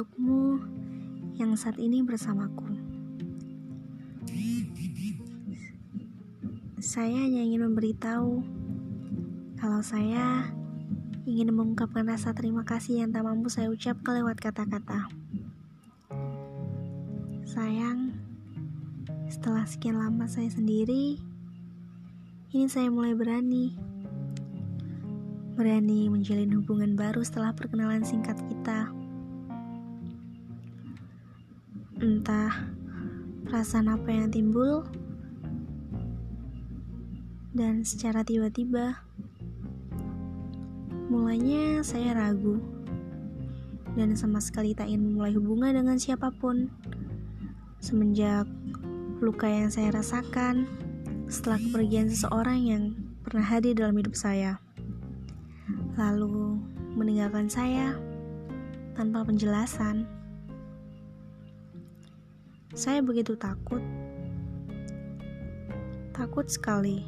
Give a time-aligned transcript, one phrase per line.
[0.00, 0.56] untukmu
[1.36, 2.72] yang saat ini bersamaku.
[6.80, 8.40] Saya hanya ingin memberitahu
[9.60, 10.48] kalau saya
[11.28, 15.04] ingin mengungkapkan rasa terima kasih yang tak mampu saya ucapkan lewat kata-kata.
[17.44, 18.16] Sayang,
[19.28, 21.20] setelah sekian lama saya sendiri,
[22.56, 23.76] ini saya mulai berani.
[25.60, 28.96] Berani menjalin hubungan baru setelah perkenalan singkat kita.
[32.00, 32.72] Entah
[33.44, 34.88] perasaan apa yang timbul,
[37.52, 39.04] dan secara tiba-tiba,
[41.12, 42.56] mulanya saya ragu
[43.98, 46.72] dan sama sekali tak ingin memulai hubungan dengan siapa pun.
[47.84, 48.48] Semenjak
[49.20, 50.64] luka yang saya rasakan
[51.28, 52.82] setelah kepergian seseorang yang
[53.20, 54.56] pernah hadir dalam hidup saya
[55.98, 56.56] lalu
[56.96, 57.92] meninggalkan saya
[58.96, 60.19] tanpa penjelasan.
[62.70, 63.82] Saya begitu takut,
[66.14, 67.02] takut sekali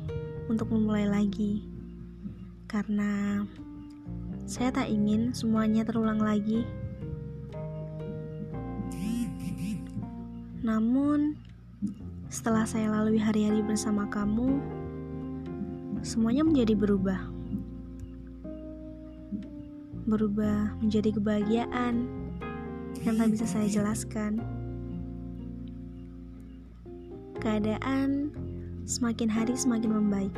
[0.51, 1.63] untuk memulai lagi,
[2.67, 3.47] karena
[4.43, 6.67] saya tak ingin semuanya terulang lagi.
[10.67, 11.39] Namun,
[12.27, 14.59] setelah saya lalui hari-hari bersama kamu,
[16.03, 17.33] semuanya menjadi berubah
[20.03, 22.11] berubah menjadi kebahagiaan
[23.07, 24.62] yang tak bisa saya jelaskan.
[27.43, 28.31] Keadaan
[28.87, 30.31] semakin hari semakin membaik.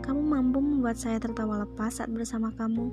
[0.00, 2.88] Kamu mampu membuat saya tertawa lepas saat bersama kamu.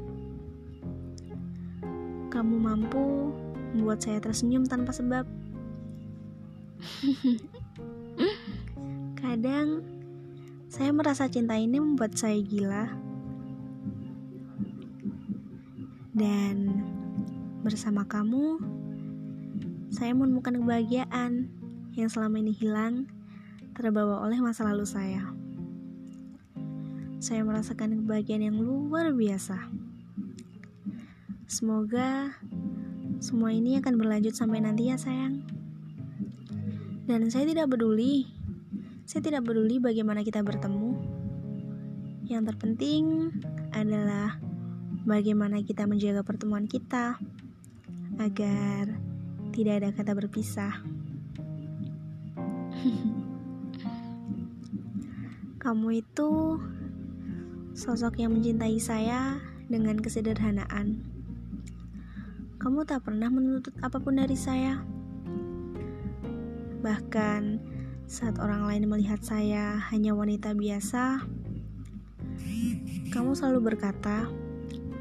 [2.28, 3.32] Kamu mampu
[3.72, 5.24] membuat saya tersenyum tanpa sebab.
[9.24, 9.88] Kadang
[10.68, 12.92] saya merasa cinta ini membuat saya gila
[16.12, 16.84] dan
[17.64, 18.59] bersama kamu,
[19.92, 21.52] saya menemukan kebahagiaan
[21.95, 23.07] yang selama ini hilang
[23.72, 25.31] terbawa oleh masa lalu saya.
[27.23, 29.72] Saya merasakan kebahagiaan yang luar biasa.
[31.47, 32.35] Semoga
[33.23, 35.41] semua ini akan berlanjut sampai nanti ya sayang.
[37.07, 38.27] Dan saya tidak peduli.
[39.07, 41.00] Saya tidak peduli bagaimana kita bertemu.
[42.27, 43.31] Yang terpenting
[43.72, 44.35] adalah
[45.06, 47.22] bagaimana kita menjaga pertemuan kita
[48.17, 48.97] agar
[49.53, 50.81] tidak ada kata berpisah.
[55.63, 56.62] Kamu itu
[57.75, 61.01] sosok yang mencintai saya dengan kesederhanaan.
[62.62, 64.81] Kamu tak pernah menuntut apa pun dari saya.
[66.85, 67.41] Bahkan
[68.06, 71.25] saat orang lain melihat saya hanya wanita biasa,
[73.09, 74.29] kamu selalu berkata,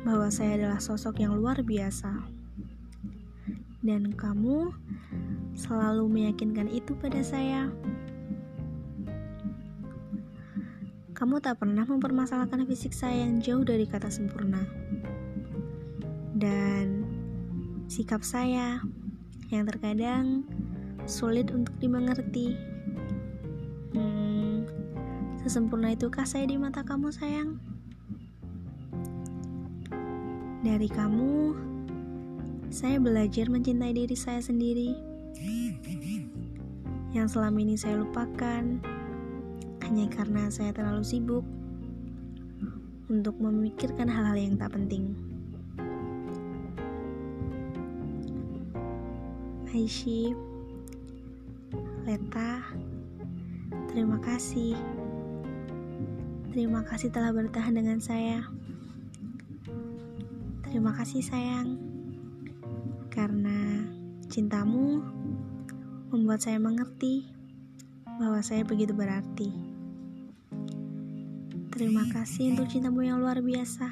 [0.04, 2.33] bahwa saya adalah sosok yang luar biasa.
[3.84, 4.72] Dan kamu
[5.52, 7.68] selalu meyakinkan itu pada saya.
[11.12, 14.64] Kamu tak pernah mempermasalahkan fisik saya yang jauh dari kata sempurna.
[16.32, 17.04] Dan
[17.86, 18.80] sikap saya
[19.52, 20.42] yang terkadang
[21.04, 22.56] sulit untuk dimengerti.
[23.92, 24.64] Hmm,
[25.44, 27.60] sesempurna itukah saya di mata kamu, sayang?
[30.64, 31.52] Dari kamu,
[32.74, 34.98] saya belajar mencintai diri saya sendiri.
[37.14, 38.82] Yang selama ini saya lupakan
[39.86, 41.46] hanya karena saya terlalu sibuk
[43.06, 45.14] untuk memikirkan hal-hal yang tak penting.
[49.70, 50.34] Aishi,
[52.02, 52.58] Leta,
[53.94, 54.74] terima kasih.
[56.50, 58.42] Terima kasih telah bertahan dengan saya.
[60.66, 61.93] Terima kasih sayang,
[63.14, 63.86] karena
[64.26, 64.98] cintamu
[66.10, 67.30] membuat saya mengerti
[68.18, 69.54] bahwa saya begitu berarti.
[71.70, 73.86] Terima kasih untuk cintamu yang luar biasa,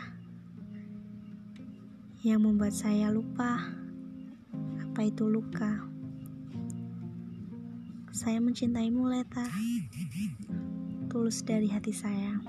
[2.27, 3.63] yang membuat saya lupa
[4.91, 5.87] apa itu luka.
[8.11, 9.47] Saya mencintaimu, Leta,
[11.07, 12.43] tulus dari hati saya.